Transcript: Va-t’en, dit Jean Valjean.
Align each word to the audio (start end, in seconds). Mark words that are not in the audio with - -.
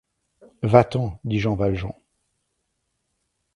Va-t’en, 0.63 1.19
dit 1.23 1.37
Jean 1.37 1.53
Valjean. 1.53 1.93